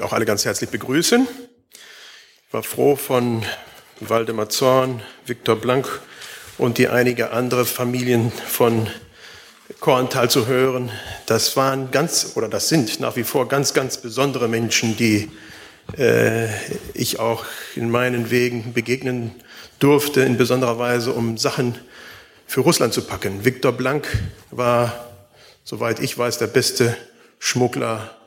[0.00, 1.26] auch alle ganz herzlich begrüßen.
[2.46, 3.44] Ich war froh von
[3.98, 5.88] Waldemar Zorn, Viktor Blank
[6.56, 8.86] und die einige andere Familien von
[9.80, 10.92] Korntal zu hören.
[11.26, 15.32] Das waren ganz, oder das sind nach wie vor ganz, ganz besondere Menschen, die
[15.96, 16.46] äh,
[16.94, 17.44] ich auch
[17.74, 19.34] in meinen Wegen begegnen
[19.80, 21.76] durfte, in besonderer Weise, um Sachen
[22.46, 23.44] für Russland zu packen.
[23.44, 24.06] Viktor Blank
[24.52, 25.10] war,
[25.64, 26.96] soweit ich weiß, der beste
[27.40, 28.17] Schmuggler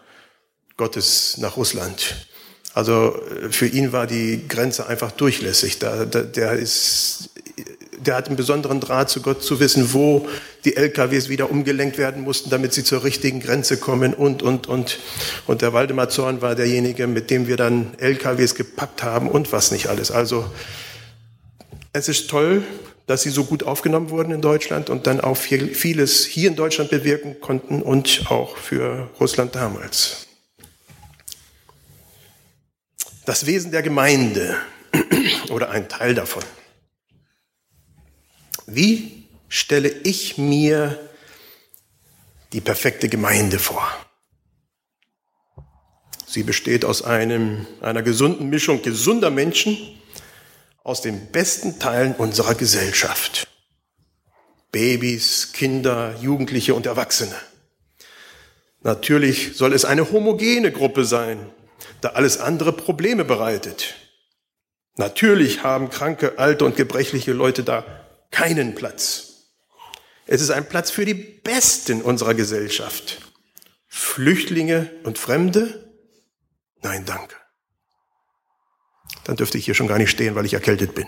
[0.82, 2.26] Gottes nach Russland.
[2.74, 5.78] Also äh, für ihn war die Grenze einfach durchlässig.
[5.78, 7.30] Da, da, der, ist,
[8.00, 10.28] der hat einen besonderen Draht zu Gott zu wissen, wo
[10.66, 14.98] die LKWs wieder umgelenkt werden mussten, damit sie zur richtigen Grenze kommen und, und, und.
[15.46, 19.70] Und der Waldemar Zorn war derjenige, mit dem wir dann LKWs gepackt haben und was
[19.70, 20.10] nicht alles.
[20.10, 20.46] Also
[21.94, 22.64] es ist toll,
[23.06, 26.90] dass sie so gut aufgenommen wurden in Deutschland und dann auch vieles hier in Deutschland
[26.90, 30.28] bewirken konnten und auch für Russland damals
[33.26, 34.58] das Wesen der Gemeinde
[35.50, 36.44] oder ein Teil davon.
[38.66, 40.98] Wie stelle ich mir
[42.54, 43.86] die perfekte Gemeinde vor?
[46.26, 49.78] Sie besteht aus einem, einer gesunden Mischung gesunder Menschen
[50.84, 53.48] aus den besten Teilen unserer Gesellschaft.
[54.72, 57.36] Babys, Kinder, Jugendliche und Erwachsene.
[58.82, 61.52] Natürlich soll es eine homogene Gruppe sein,
[62.02, 63.96] da alles andere Probleme bereitet.
[64.98, 67.86] Natürlich haben kranke, alte und gebrechliche Leute da
[68.32, 69.28] keinen Platz.
[70.26, 73.20] Es ist ein Platz für die Besten unserer Gesellschaft.
[73.88, 75.92] Flüchtlinge und Fremde?
[76.82, 77.36] Nein, danke.
[79.24, 81.08] Dann dürfte ich hier schon gar nicht stehen, weil ich erkältet bin.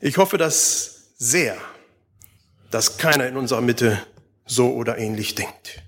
[0.00, 1.56] Ich hoffe das sehr,
[2.70, 4.00] dass keiner in unserer Mitte
[4.46, 5.82] so oder ähnlich denkt.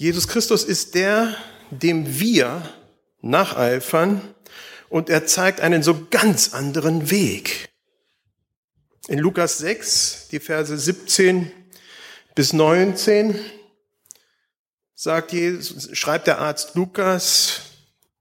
[0.00, 1.36] Jesus Christus ist der,
[1.70, 2.66] dem wir
[3.20, 4.34] nacheifern
[4.88, 7.68] und er zeigt einen so ganz anderen Weg.
[9.08, 11.52] In Lukas 6, die Verse 17
[12.34, 13.38] bis 19,
[14.94, 17.60] sagt Jesus, schreibt der Arzt Lukas,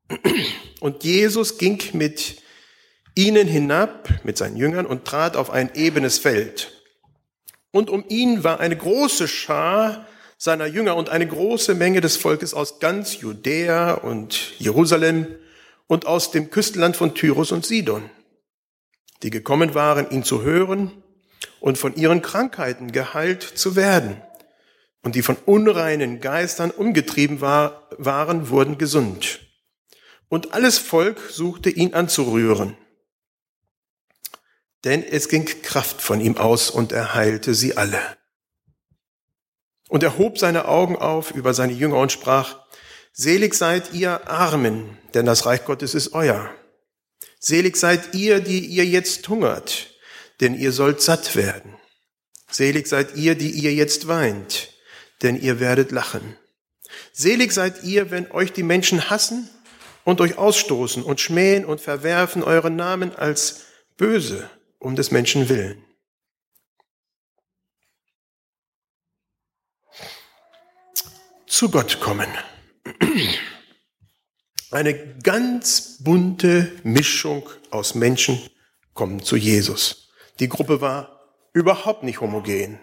[0.81, 2.43] und Jesus ging mit
[3.15, 6.73] ihnen hinab, mit seinen Jüngern, und trat auf ein ebenes Feld.
[7.71, 10.08] Und um ihn war eine große Schar
[10.39, 15.27] seiner Jünger und eine große Menge des Volkes aus ganz Judäa und Jerusalem
[15.85, 18.09] und aus dem Küstenland von Tyrus und Sidon,
[19.21, 21.03] die gekommen waren, ihn zu hören
[21.59, 24.21] und von ihren Krankheiten geheilt zu werden.
[25.01, 29.41] Und die von unreinen Geistern umgetrieben war, waren, wurden gesund.
[30.29, 32.77] Und alles Volk suchte ihn anzurühren.
[34.85, 38.18] Denn es ging Kraft von ihm aus und er heilte sie alle.
[39.89, 42.59] Und er hob seine Augen auf über seine Jünger und sprach,
[43.11, 46.49] Selig seid ihr Armen, denn das Reich Gottes ist euer.
[47.39, 49.87] Selig seid ihr, die ihr jetzt hungert,
[50.39, 51.75] denn ihr sollt satt werden.
[52.49, 54.69] Selig seid ihr, die ihr jetzt weint,
[55.21, 56.37] denn ihr werdet lachen.
[57.11, 59.49] Selig seid ihr, wenn euch die Menschen hassen
[60.03, 63.65] und euch ausstoßen und schmähen und verwerfen euren Namen als
[63.97, 65.83] böse um des Menschen willen.
[71.59, 72.29] Zu Gott kommen.
[74.71, 78.41] Eine ganz bunte Mischung aus Menschen
[78.93, 80.07] kommen zu Jesus.
[80.39, 81.19] Die Gruppe war
[81.51, 82.79] überhaupt nicht homogen.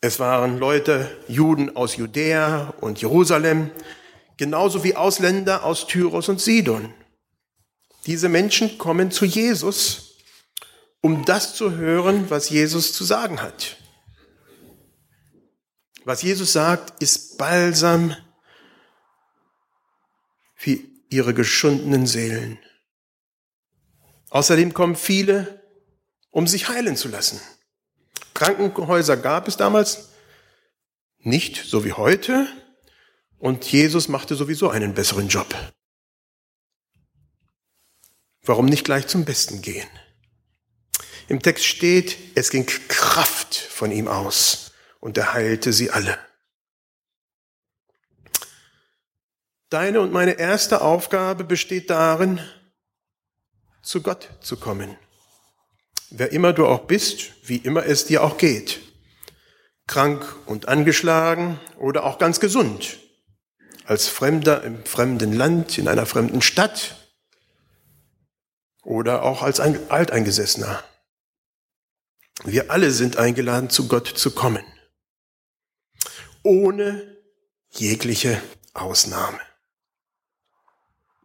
[0.00, 3.72] Es waren Leute, Juden aus Judäa und Jerusalem,
[4.36, 6.94] genauso wie Ausländer aus Tyros und Sidon.
[8.06, 10.18] Diese Menschen kommen zu Jesus,
[11.00, 13.76] um das zu hören, was Jesus zu sagen hat.
[16.04, 18.16] Was Jesus sagt, ist Balsam
[20.54, 20.78] für
[21.10, 22.58] ihre geschundenen Seelen.
[24.30, 25.62] Außerdem kommen viele,
[26.30, 27.40] um sich heilen zu lassen.
[28.34, 30.08] Krankenhäuser gab es damals
[31.18, 32.48] nicht, so wie heute.
[33.38, 35.54] Und Jesus machte sowieso einen besseren Job.
[38.42, 39.88] Warum nicht gleich zum Besten gehen?
[41.28, 44.71] Im Text steht, es ging Kraft von ihm aus
[45.02, 46.16] und er heilte sie alle.
[49.68, 52.40] Deine und meine erste Aufgabe besteht darin,
[53.82, 54.96] zu Gott zu kommen.
[56.10, 58.80] Wer immer du auch bist, wie immer es dir auch geht.
[59.88, 62.98] Krank und angeschlagen oder auch ganz gesund.
[63.84, 66.94] Als Fremder im fremden Land, in einer fremden Stadt
[68.84, 70.84] oder auch als ein Alteingesessener.
[72.44, 74.62] Wir alle sind eingeladen, zu Gott zu kommen.
[76.42, 77.16] Ohne
[77.70, 78.42] jegliche
[78.74, 79.40] Ausnahme.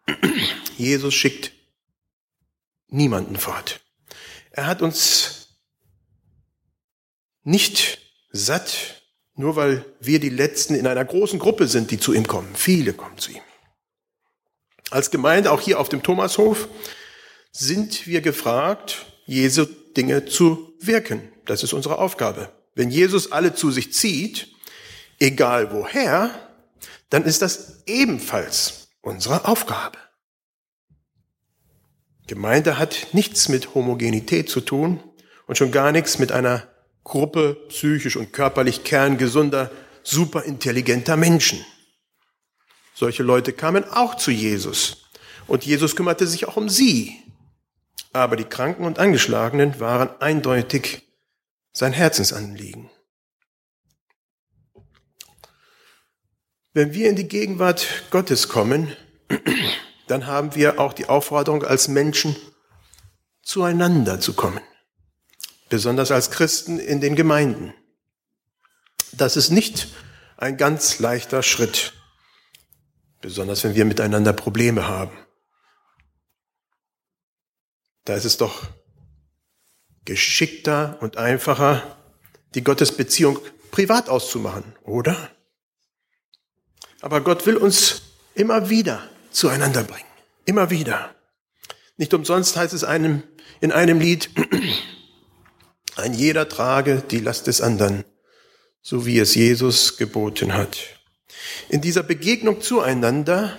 [0.77, 1.51] Jesus schickt
[2.87, 3.81] niemanden fort.
[4.51, 5.57] Er hat uns
[7.43, 7.99] nicht
[8.31, 9.03] satt,
[9.35, 12.55] nur weil wir die Letzten in einer großen Gruppe sind, die zu ihm kommen.
[12.55, 13.41] Viele kommen zu ihm.
[14.89, 16.69] Als Gemeinde, auch hier auf dem Thomashof,
[17.51, 19.65] sind wir gefragt, Jesu
[19.95, 21.31] Dinge zu wirken.
[21.45, 22.51] Das ist unsere Aufgabe.
[22.75, 24.55] Wenn Jesus alle zu sich zieht,
[25.19, 26.31] egal woher,
[27.09, 29.97] dann ist das ebenfalls unsere Aufgabe.
[32.27, 35.01] Gemeinde hat nichts mit Homogenität zu tun
[35.47, 36.67] und schon gar nichts mit einer
[37.05, 39.71] Gruppe psychisch und körperlich kerngesunder,
[40.03, 41.65] superintelligenter Menschen.
[42.93, 45.09] Solche Leute kamen auch zu Jesus
[45.47, 47.15] und Jesus kümmerte sich auch um sie.
[48.11, 51.07] Aber die Kranken und Angeschlagenen waren eindeutig
[51.71, 52.89] sein Herzensanliegen.
[56.77, 58.95] Wenn wir in die Gegenwart Gottes kommen,
[60.05, 62.35] dann haben wir auch die Aufforderung, als Menschen
[63.41, 64.61] zueinander zu kommen.
[65.69, 67.73] Besonders als Christen in den Gemeinden.
[69.11, 69.87] Das ist nicht
[70.37, 71.93] ein ganz leichter Schritt.
[73.21, 75.17] Besonders wenn wir miteinander Probleme haben.
[78.05, 78.67] Da ist es doch
[80.05, 81.97] geschickter und einfacher,
[82.53, 83.39] die Gottesbeziehung
[83.71, 85.31] privat auszumachen, oder?
[87.07, 88.01] Aber Gott will uns
[88.35, 89.01] immer wieder
[89.31, 90.09] zueinander bringen.
[90.43, 91.15] Immer wieder.
[91.95, 93.23] Nicht umsonst heißt es einem,
[93.61, 94.29] in einem Lied,
[95.95, 98.03] ein jeder trage die Last des anderen,
[98.81, 100.79] so wie es Jesus geboten hat.
[101.69, 103.57] In dieser Begegnung zueinander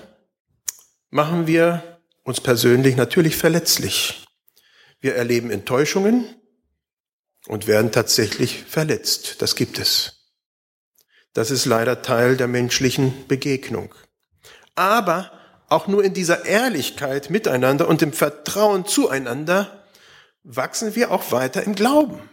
[1.08, 4.26] machen wir uns persönlich natürlich verletzlich.
[5.00, 6.26] Wir erleben Enttäuschungen
[7.46, 9.40] und werden tatsächlich verletzt.
[9.40, 10.17] Das gibt es.
[11.38, 13.94] Das ist leider Teil der menschlichen Begegnung.
[14.74, 15.30] Aber
[15.68, 19.84] auch nur in dieser Ehrlichkeit miteinander und im Vertrauen zueinander
[20.42, 22.28] wachsen wir auch weiter im Glauben.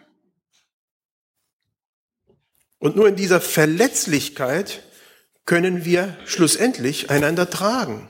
[2.79, 4.81] Und nur in dieser Verletzlichkeit
[5.45, 8.09] können wir schlussendlich einander tragen.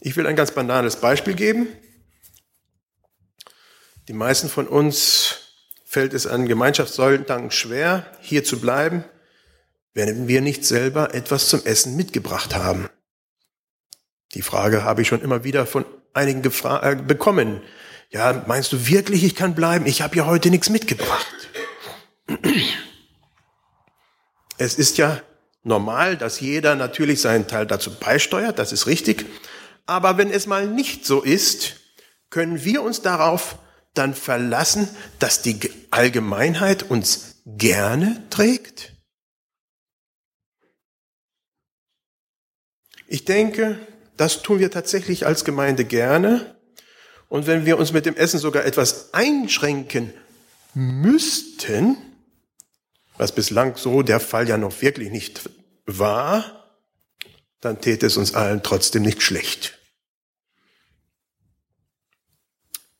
[0.00, 1.68] Ich will ein ganz banales Beispiel geben.
[4.08, 5.36] Die meisten von uns
[5.84, 9.04] fällt es an Gemeinschaftssonntagen schwer, hier zu bleiben,
[9.96, 12.90] wenn wir nicht selber etwas zum Essen mitgebracht haben.
[14.34, 17.62] Die Frage habe ich schon immer wieder von einigen äh, bekommen.
[18.10, 19.86] Ja, meinst du wirklich, ich kann bleiben?
[19.86, 21.26] Ich habe ja heute nichts mitgebracht.
[24.58, 25.22] Es ist ja
[25.62, 29.24] normal, dass jeder natürlich seinen Teil dazu beisteuert, das ist richtig.
[29.86, 31.76] Aber wenn es mal nicht so ist,
[32.28, 33.58] können wir uns darauf
[33.94, 34.90] dann verlassen,
[35.20, 35.58] dass die
[35.90, 38.95] Allgemeinheit uns gerne trägt?
[43.06, 43.78] Ich denke,
[44.16, 46.56] das tun wir tatsächlich als Gemeinde gerne.
[47.28, 50.12] Und wenn wir uns mit dem Essen sogar etwas einschränken
[50.74, 51.96] müssten,
[53.16, 55.48] was bislang so der Fall ja noch wirklich nicht
[55.86, 56.78] war,
[57.60, 59.78] dann täte es uns allen trotzdem nicht schlecht.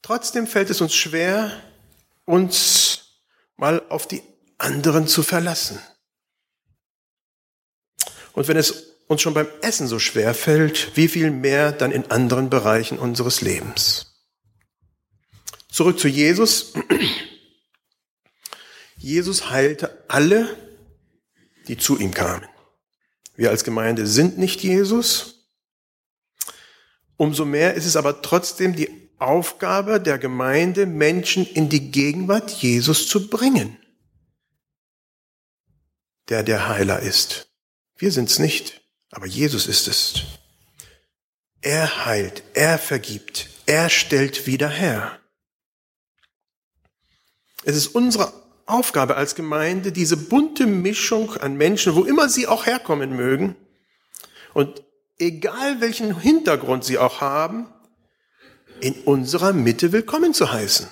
[0.02, 1.50] Trotzdem fällt es uns schwer,
[2.24, 3.20] uns
[3.56, 4.22] mal auf die
[4.58, 5.80] anderen zu verlassen.
[8.32, 12.10] Und wenn es uns schon beim Essen so schwer fällt, wie viel mehr dann in
[12.10, 14.14] anderen Bereichen unseres Lebens.
[15.70, 16.72] Zurück zu Jesus.
[18.96, 20.56] Jesus heilte alle,
[21.68, 22.48] die zu ihm kamen.
[23.36, 25.46] Wir als Gemeinde sind nicht Jesus.
[27.16, 33.08] Umso mehr ist es aber trotzdem die Aufgabe der Gemeinde, Menschen in die Gegenwart Jesus
[33.08, 33.78] zu bringen,
[36.28, 37.50] der der Heiler ist.
[37.96, 38.85] Wir sind's nicht.
[39.10, 40.22] Aber Jesus ist es.
[41.60, 45.20] Er heilt, er vergibt, er stellt wieder her.
[47.64, 48.32] Es ist unsere
[48.66, 53.56] Aufgabe als Gemeinde, diese bunte Mischung an Menschen, wo immer sie auch herkommen mögen,
[54.54, 54.82] und
[55.18, 57.68] egal welchen Hintergrund sie auch haben,
[58.80, 60.88] in unserer Mitte willkommen zu heißen.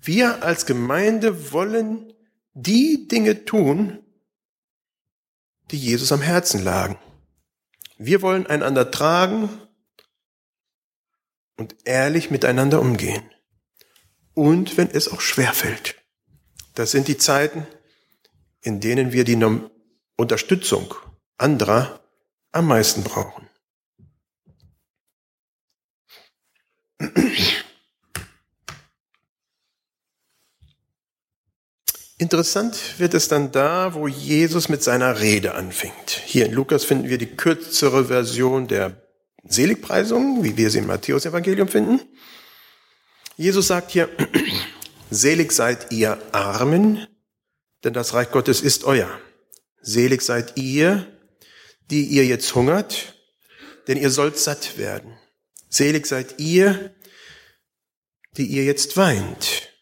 [0.00, 2.12] Wir als Gemeinde wollen
[2.54, 4.04] die Dinge tun,
[5.70, 6.98] die Jesus am Herzen lagen.
[7.98, 9.50] Wir wollen einander tragen
[11.56, 13.28] und ehrlich miteinander umgehen.
[14.34, 15.96] Und wenn es auch schwer fällt.
[16.74, 17.66] Das sind die Zeiten,
[18.60, 19.36] in denen wir die
[20.16, 20.94] Unterstützung
[21.36, 22.00] anderer
[22.52, 23.48] am meisten brauchen.
[32.20, 36.10] Interessant wird es dann da, wo Jesus mit seiner Rede anfängt.
[36.26, 39.00] Hier in Lukas finden wir die kürzere Version der
[39.44, 42.00] Seligpreisung, wie wir sie im Matthäus-Evangelium finden.
[43.36, 44.08] Jesus sagt hier,
[45.10, 47.06] selig seid ihr Armen,
[47.84, 49.08] denn das Reich Gottes ist euer.
[49.80, 51.06] Selig seid ihr,
[51.88, 53.14] die ihr jetzt hungert,
[53.86, 55.16] denn ihr sollt satt werden.
[55.68, 56.92] Selig seid ihr,
[58.36, 59.72] die ihr jetzt weint,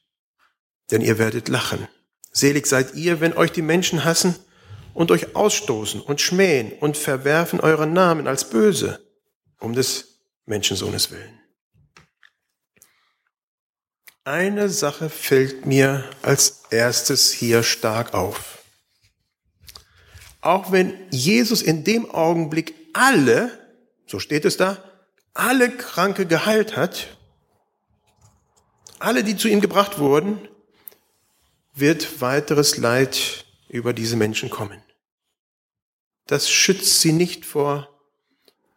[0.91, 1.89] denn ihr werdet lachen.
[2.37, 4.37] Selig seid ihr, wenn euch die Menschen hassen
[4.93, 9.01] und euch ausstoßen und schmähen und verwerfen euren Namen als böse,
[9.59, 11.41] um des Menschensohnes willen.
[14.25, 18.59] Eine Sache fällt mir als erstes hier stark auf.
[20.43, 23.51] Auch wenn Jesus in dem Augenblick alle,
[24.07, 24.77] so steht es da,
[25.33, 27.17] alle Kranke geheilt hat,
[28.99, 30.47] alle, die zu ihm gebracht wurden,
[31.77, 34.83] wird weiteres Leid über diese Menschen kommen.
[36.27, 37.89] Das schützt sie nicht vor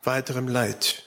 [0.04, 1.04] weiterem Leid.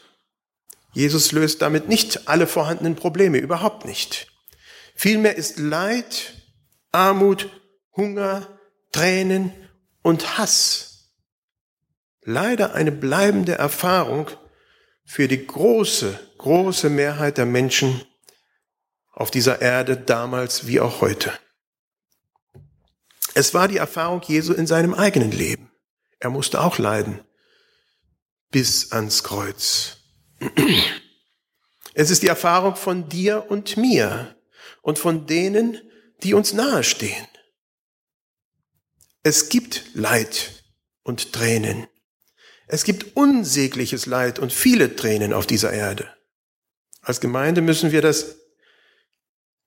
[0.92, 4.26] Jesus löst damit nicht alle vorhandenen Probleme, überhaupt nicht.
[4.94, 6.34] Vielmehr ist Leid,
[6.90, 7.48] Armut,
[7.96, 8.58] Hunger,
[8.90, 9.52] Tränen
[10.02, 10.92] und Hass
[12.24, 14.30] leider eine bleibende Erfahrung
[15.04, 18.02] für die große, große Mehrheit der Menschen
[19.10, 21.32] auf dieser Erde damals wie auch heute.
[23.34, 25.70] Es war die Erfahrung Jesu in seinem eigenen Leben.
[26.18, 27.20] Er musste auch leiden.
[28.50, 29.98] Bis ans Kreuz.
[31.94, 34.36] Es ist die Erfahrung von dir und mir
[34.82, 35.80] und von denen,
[36.22, 37.26] die uns nahestehen.
[39.22, 40.64] Es gibt Leid
[41.02, 41.86] und Tränen.
[42.66, 46.08] Es gibt unsägliches Leid und viele Tränen auf dieser Erde.
[47.02, 48.36] Als Gemeinde müssen wir das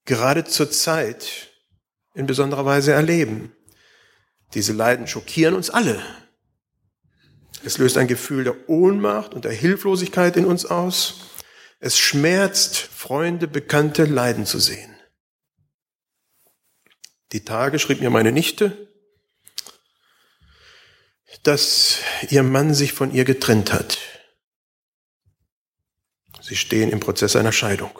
[0.05, 1.51] gerade zur Zeit
[2.13, 3.54] in besonderer Weise erleben.
[4.55, 6.01] Diese Leiden schockieren uns alle.
[7.63, 11.15] Es löst ein Gefühl der Ohnmacht und der Hilflosigkeit in uns aus.
[11.79, 14.95] Es schmerzt, Freunde, Bekannte leiden zu sehen.
[17.33, 18.89] Die Tage schrieb mir meine Nichte,
[21.43, 23.97] dass ihr Mann sich von ihr getrennt hat.
[26.41, 27.99] Sie stehen im Prozess einer Scheidung.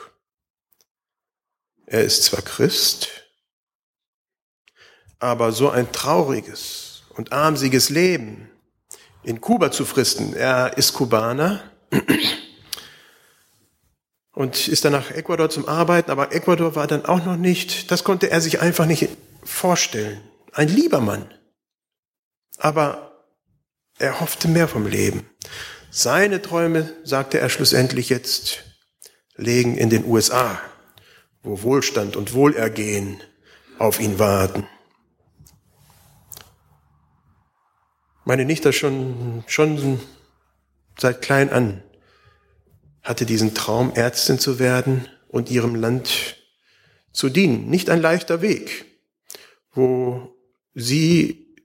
[1.85, 3.24] Er ist zwar Christ,
[5.25, 8.47] aber so ein trauriges und armsiges Leben
[9.23, 10.35] in Kuba zu fristen.
[10.35, 11.63] Er ist Kubaner
[14.33, 18.03] und ist dann nach Ecuador zum Arbeiten, aber Ecuador war dann auch noch nicht, das
[18.03, 19.09] konnte er sich einfach nicht
[19.43, 20.21] vorstellen.
[20.51, 21.33] Ein lieber Mann.
[22.57, 23.25] Aber
[23.97, 25.27] er hoffte mehr vom Leben.
[25.89, 28.63] Seine Träume, sagte er schlussendlich jetzt,
[29.37, 30.61] legen in den USA,
[31.41, 33.21] wo Wohlstand und Wohlergehen
[33.79, 34.67] auf ihn warten.
[38.27, 39.99] Meine Nichte schon, schon
[40.97, 41.83] seit klein an
[43.03, 46.37] hatte diesen Traum, Ärztin zu werden und ihrem Land
[47.11, 47.69] zu dienen.
[47.69, 48.85] Nicht ein leichter Weg,
[49.75, 50.35] wo
[50.73, 51.55] sie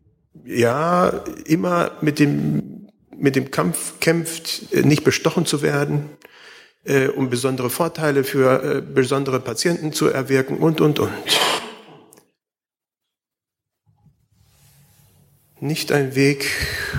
[0.44, 6.10] ja immer mit dem, mit dem Kampf kämpft, nicht bestochen zu werden,
[6.84, 11.10] äh, um besondere Vorteile für äh, besondere Patienten zu erwirken und, und, und.
[15.60, 16.44] Nicht ein Weg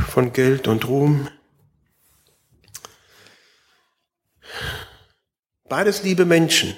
[0.10, 1.28] von Geld und Ruhm.
[5.68, 6.78] Beides liebe Menschen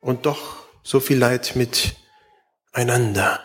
[0.00, 3.42] und doch so viel Leid miteinander.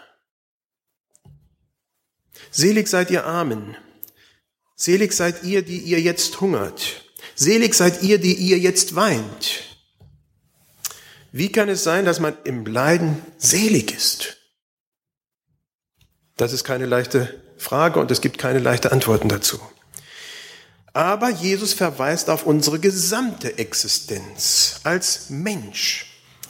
[2.51, 3.77] Selig seid ihr Armen.
[4.75, 7.05] Selig seid ihr, die ihr jetzt hungert.
[7.35, 9.63] Selig seid ihr, die ihr jetzt weint.
[11.31, 14.37] Wie kann es sein, dass man im Leiden selig ist?
[16.35, 19.59] Das ist keine leichte Frage und es gibt keine leichten Antworten dazu.
[20.93, 26.05] Aber Jesus verweist auf unsere gesamte Existenz als Mensch.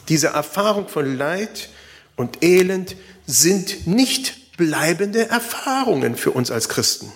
[0.10, 1.70] Diese Erfahrung von Leid
[2.18, 7.12] und Elend sind nicht bleibende Erfahrungen für uns als Christen.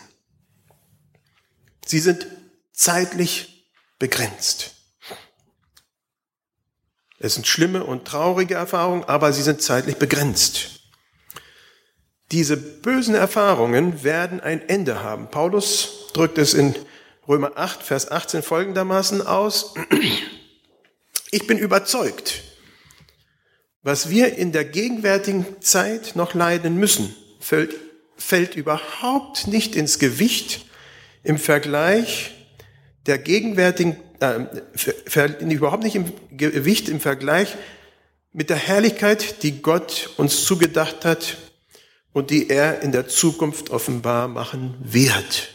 [1.86, 2.28] Sie sind
[2.72, 3.68] zeitlich
[4.00, 4.72] begrenzt.
[7.20, 10.77] Es sind schlimme und traurige Erfahrungen, aber sie sind zeitlich begrenzt.
[12.32, 15.30] Diese bösen Erfahrungen werden ein Ende haben.
[15.30, 16.76] Paulus drückt es in
[17.28, 19.74] Römer 8, Vers 18 folgendermaßen aus.
[21.30, 22.42] Ich bin überzeugt,
[23.84, 27.76] was wir in der gegenwärtigen Zeit noch leiden müssen, fällt,
[28.16, 30.66] fällt überhaupt nicht ins Gewicht
[31.24, 32.34] im Vergleich
[33.08, 34.46] der gegenwärtigen, äh,
[35.42, 37.58] überhaupt nicht im Gewicht im Vergleich
[38.32, 41.38] mit der Herrlichkeit, die Gott uns zugedacht hat
[42.18, 45.50] und die er in der Zukunft offenbar machen wird.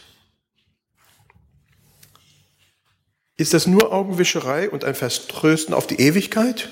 [3.35, 6.69] Ist das nur Augenwischerei und ein Vertrösten auf die Ewigkeit?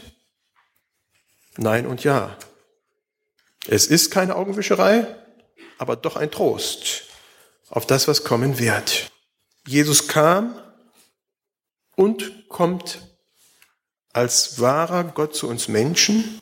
[1.58, 2.38] Nein und ja.
[3.68, 5.14] Es ist keine Augenwischerei,
[5.78, 7.04] aber doch ein Trost
[7.68, 9.12] auf das, was kommen wird.
[9.68, 10.58] Jesus kam
[11.98, 13.02] und kommt
[14.14, 16.40] als wahrer Gott zu uns Menschen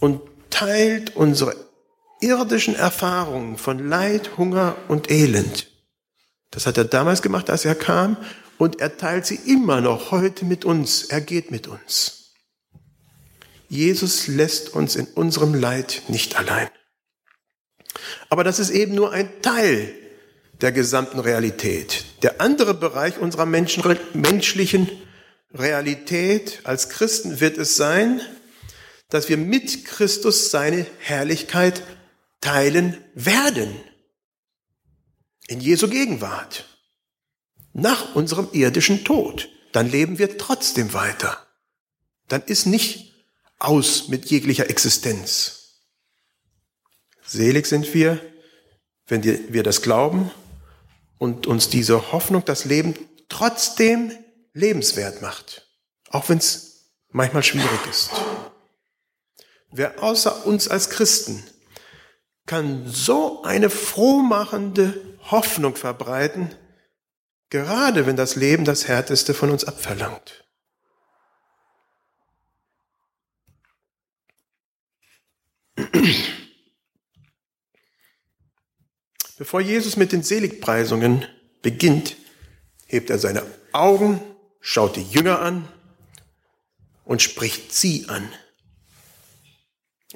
[0.00, 1.73] und teilt unsere
[2.20, 5.68] irdischen Erfahrungen von Leid, Hunger und Elend.
[6.50, 8.16] Das hat er damals gemacht, als er kam,
[8.58, 11.04] und er teilt sie immer noch heute mit uns.
[11.04, 12.32] Er geht mit uns.
[13.68, 16.68] Jesus lässt uns in unserem Leid nicht allein.
[18.28, 19.92] Aber das ist eben nur ein Teil
[20.60, 22.04] der gesamten Realität.
[22.22, 24.88] Der andere Bereich unserer menschlichen
[25.52, 28.20] Realität als Christen wird es sein,
[29.08, 31.82] dass wir mit Christus seine Herrlichkeit
[32.44, 33.74] teilen werden.
[35.46, 36.66] In Jesu Gegenwart.
[37.72, 39.48] Nach unserem irdischen Tod.
[39.72, 41.44] Dann leben wir trotzdem weiter.
[42.28, 43.12] Dann ist nicht
[43.58, 45.80] aus mit jeglicher Existenz.
[47.26, 48.20] Selig sind wir,
[49.06, 50.30] wenn wir das glauben
[51.18, 52.94] und uns diese Hoffnung, das Leben
[53.28, 54.12] trotzdem
[54.52, 55.66] lebenswert macht,
[56.10, 58.10] auch wenn es manchmal schwierig ist.
[59.70, 61.42] Wer außer uns als Christen
[62.46, 66.54] kann so eine frohmachende Hoffnung verbreiten,
[67.48, 70.44] gerade wenn das Leben das Härteste von uns abverlangt.
[79.36, 81.26] Bevor Jesus mit den Seligpreisungen
[81.62, 82.16] beginnt,
[82.86, 84.20] hebt er seine Augen,
[84.60, 85.68] schaut die Jünger an
[87.04, 88.28] und spricht sie an.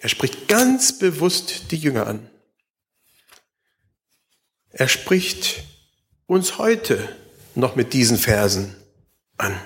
[0.01, 2.31] Er spricht ganz bewusst die Jünger an.
[4.71, 5.65] Er spricht
[6.27, 7.17] uns heute
[7.55, 8.77] noch mit diesen Versen
[9.37, 9.61] an,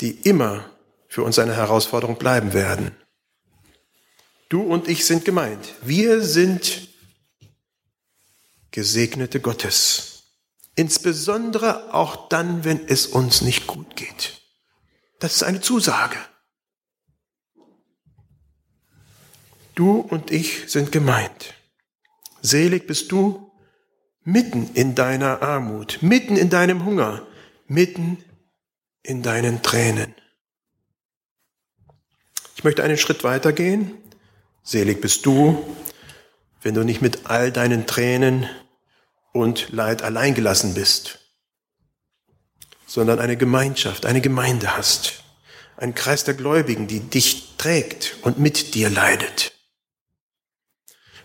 [0.00, 0.70] die immer
[1.08, 2.96] für uns eine Herausforderung bleiben werden.
[4.48, 5.74] Du und ich sind gemeint.
[5.82, 6.88] Wir sind
[8.70, 10.22] Gesegnete Gottes.
[10.76, 14.40] Insbesondere auch dann, wenn es uns nicht gut geht.
[15.18, 16.16] Das ist eine Zusage.
[19.78, 21.54] Du und ich sind gemeint.
[22.42, 23.52] Selig bist du
[24.24, 27.24] mitten in deiner Armut, mitten in deinem Hunger,
[27.68, 28.18] mitten
[29.04, 30.16] in deinen Tränen.
[32.56, 33.96] Ich möchte einen Schritt weitergehen.
[34.64, 35.64] Selig bist du,
[36.60, 38.50] wenn du nicht mit all deinen Tränen
[39.32, 41.20] und Leid alleingelassen bist,
[42.84, 45.22] sondern eine Gemeinschaft, eine Gemeinde hast,
[45.76, 49.54] ein Kreis der Gläubigen, die dich trägt und mit dir leidet.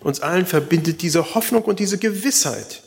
[0.03, 2.83] Uns allen verbindet diese Hoffnung und diese Gewissheit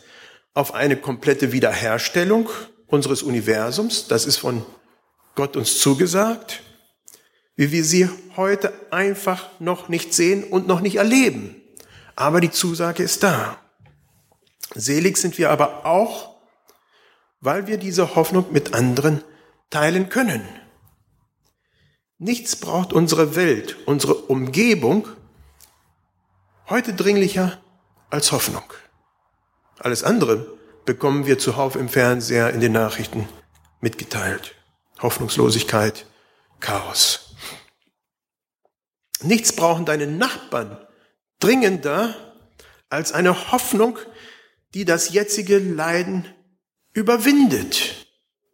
[0.55, 2.49] auf eine komplette Wiederherstellung
[2.87, 4.65] unseres Universums, das ist von
[5.35, 6.63] Gott uns zugesagt,
[7.57, 11.57] wie wir sie heute einfach noch nicht sehen und noch nicht erleben.
[12.17, 13.59] Aber die Zusage ist da.
[14.75, 16.37] Selig sind wir aber auch,
[17.41, 19.23] weil wir diese Hoffnung mit anderen
[19.71, 20.47] teilen können.
[22.19, 25.09] Nichts braucht unsere Welt, unsere Umgebung
[26.69, 27.61] heute dringlicher
[28.11, 28.65] als Hoffnung.
[29.79, 33.29] Alles andere bekommen wir zuhauf im Fernseher, in den Nachrichten
[33.81, 34.55] mitgeteilt.
[35.01, 36.07] Hoffnungslosigkeit,
[36.61, 37.35] Chaos.
[39.23, 40.79] Nichts brauchen deine Nachbarn
[41.39, 42.15] dringender
[42.89, 43.99] als eine Hoffnung,
[44.75, 46.27] die das jetzige Leiden
[46.93, 48.07] überwindet,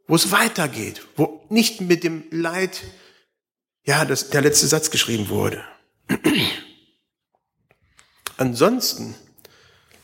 [0.09, 2.83] wo es weitergeht, wo nicht mit dem Leid,
[3.85, 5.65] ja, das, der letzte Satz geschrieben wurde.
[8.37, 9.15] Ansonsten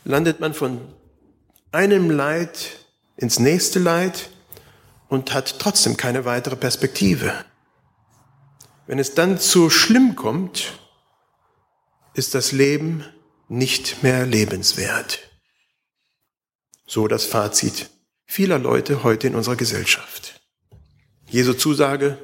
[0.04, 0.80] landet man von
[1.72, 2.78] einem Leid
[3.16, 4.30] ins nächste Leid
[5.08, 7.44] und hat trotzdem keine weitere Perspektive.
[8.86, 10.78] Wenn es dann zu schlimm kommt,
[12.14, 13.04] ist das Leben
[13.48, 15.20] nicht mehr lebenswert.
[16.86, 17.90] So das Fazit
[18.24, 20.40] vieler Leute heute in unserer Gesellschaft.
[21.28, 22.18] Jesu Zusage,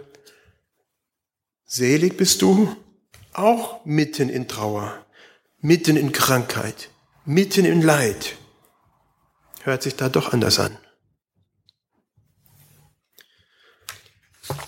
[1.65, 2.75] selig bist du,
[3.33, 5.04] auch mitten in Trauer,
[5.65, 6.91] mitten in Krankheit,
[7.25, 8.37] mitten in Leid,
[9.63, 10.77] hört sich da doch anders an.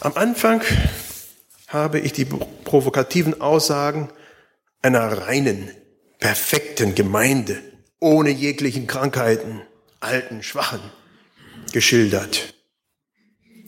[0.01, 0.63] Am Anfang
[1.69, 4.09] habe ich die provokativen Aussagen
[4.81, 5.71] einer reinen,
[6.19, 7.63] perfekten Gemeinde
[8.01, 9.61] ohne jeglichen Krankheiten,
[10.01, 10.81] alten, schwachen
[11.73, 12.55] geschildert.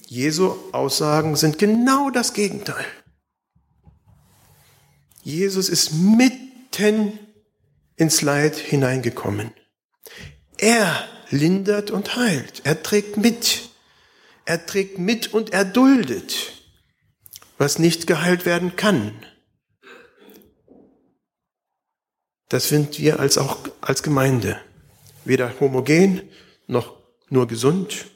[0.06, 2.86] Jesu Aussagen sind genau das Gegenteil.
[5.22, 5.92] Jesus ist
[6.78, 7.18] mitten
[7.96, 9.52] ins Leid hineingekommen.
[10.56, 12.62] Er lindert und heilt.
[12.64, 13.70] Er trägt mit.
[14.44, 16.52] Er trägt mit und er duldet,
[17.58, 19.12] was nicht geheilt werden kann.
[22.48, 24.58] Das sind wir als auch als Gemeinde.
[25.24, 26.22] Weder homogen
[26.66, 26.96] noch
[27.28, 28.06] nur gesund.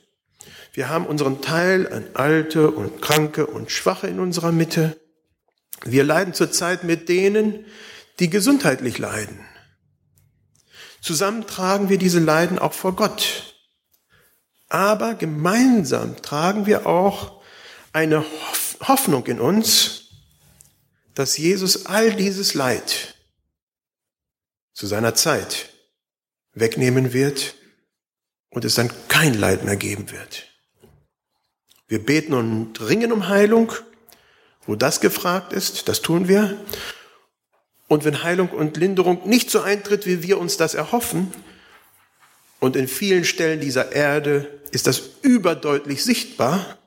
[0.72, 4.98] Wir haben unseren Teil an Alte und Kranke und Schwache in unserer Mitte.
[5.84, 7.66] Wir leiden zurzeit mit denen,
[8.22, 9.40] die gesundheitlich leiden.
[11.00, 13.56] Zusammen tragen wir diese Leiden auch vor Gott.
[14.68, 17.42] Aber gemeinsam tragen wir auch
[17.92, 18.24] eine
[18.86, 20.04] Hoffnung in uns,
[21.14, 23.16] dass Jesus all dieses Leid
[24.72, 25.70] zu seiner Zeit
[26.52, 27.56] wegnehmen wird
[28.50, 30.46] und es dann kein Leid mehr geben wird.
[31.88, 33.72] Wir beten und ringen um Heilung,
[34.64, 36.56] wo das gefragt ist, das tun wir.
[37.92, 41.30] Und wenn Heilung und Linderung nicht so eintritt, wie wir uns das erhoffen,
[42.58, 46.78] und in vielen Stellen dieser Erde ist das überdeutlich sichtbar,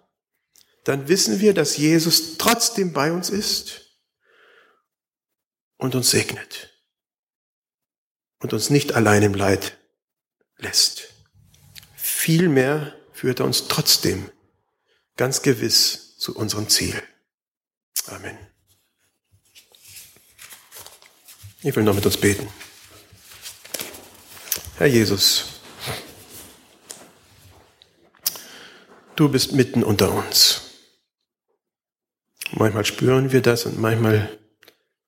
[0.84, 4.00] dann wissen wir, dass Jesus trotzdem bei uns ist
[5.78, 6.74] und uns segnet
[8.40, 9.78] und uns nicht allein im Leid
[10.58, 11.10] lässt.
[11.96, 14.32] Vielmehr führt er uns trotzdem
[15.18, 17.00] ganz gewiss zu unserem Ziel.
[18.08, 18.55] Amen.
[21.66, 22.48] Ich will noch mit uns beten.
[24.78, 25.62] Herr Jesus,
[29.16, 30.62] du bist mitten unter uns.
[32.52, 34.38] Manchmal spüren wir das und manchmal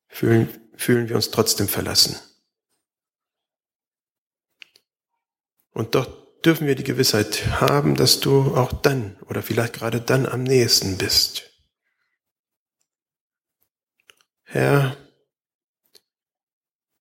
[0.08, 2.17] fühlen, fühlen wir uns trotzdem verlassen.
[5.74, 10.26] Und doch dürfen wir die Gewissheit haben, dass du auch dann oder vielleicht gerade dann
[10.26, 11.52] am nächsten bist.
[14.41, 14.98] Herr,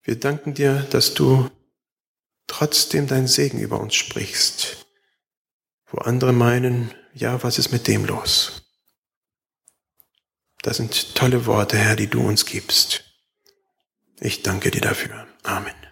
[0.07, 1.51] wir danken dir, dass du
[2.47, 4.87] trotzdem dein Segen über uns sprichst,
[5.89, 8.63] wo andere meinen, ja, was ist mit dem los?
[10.63, 13.05] Das sind tolle Worte, Herr, die du uns gibst.
[14.21, 15.27] Ich danke dir dafür.
[15.43, 15.86] Amen.